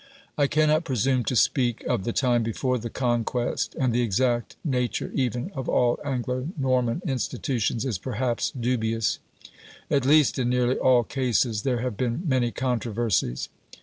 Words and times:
I 0.35 0.47
cannot 0.47 0.83
presume 0.83 1.25
to 1.25 1.35
speak 1.35 1.83
of 1.83 2.05
the 2.05 2.11
time 2.11 2.41
before 2.41 2.79
the 2.79 2.89
Conquest, 2.89 3.75
and 3.79 3.93
the 3.93 4.01
exact 4.01 4.55
nature 4.65 5.11
even 5.13 5.51
of 5.53 5.69
all 5.69 5.99
Anglo 6.03 6.47
Norman 6.57 7.03
institutions 7.05 7.85
is 7.85 7.99
perhaps 7.99 8.49
dubious: 8.59 9.19
at 9.91 10.03
least, 10.03 10.39
in 10.39 10.49
nearly 10.49 10.79
all 10.79 11.03
cases 11.03 11.61
there 11.61 11.81
have 11.81 11.97
been 11.97 12.23
many 12.25 12.49
controversies. 12.49 13.47